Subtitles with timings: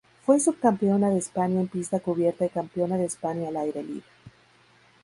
[0.25, 4.07] Fue subcampeona de España en pista cubierta y campeona de España al aire libre.